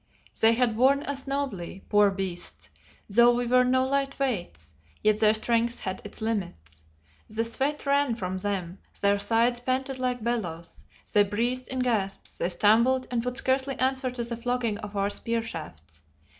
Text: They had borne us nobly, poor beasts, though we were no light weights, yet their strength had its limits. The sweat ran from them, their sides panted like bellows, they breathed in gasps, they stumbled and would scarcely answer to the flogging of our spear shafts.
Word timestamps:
They 0.39 0.53
had 0.53 0.75
borne 0.75 1.03
us 1.03 1.27
nobly, 1.27 1.83
poor 1.87 2.09
beasts, 2.09 2.69
though 3.07 3.31
we 3.31 3.45
were 3.45 3.63
no 3.63 3.85
light 3.85 4.17
weights, 4.17 4.73
yet 5.03 5.19
their 5.19 5.35
strength 5.35 5.77
had 5.77 6.01
its 6.03 6.23
limits. 6.23 6.85
The 7.27 7.43
sweat 7.45 7.85
ran 7.85 8.15
from 8.15 8.39
them, 8.39 8.79
their 8.99 9.19
sides 9.19 9.59
panted 9.59 9.99
like 9.99 10.23
bellows, 10.23 10.85
they 11.13 11.21
breathed 11.21 11.67
in 11.67 11.81
gasps, 11.81 12.39
they 12.39 12.49
stumbled 12.49 13.05
and 13.11 13.23
would 13.23 13.37
scarcely 13.37 13.77
answer 13.77 14.09
to 14.09 14.23
the 14.23 14.37
flogging 14.37 14.79
of 14.79 14.97
our 14.97 15.11
spear 15.11 15.43
shafts. 15.43 16.01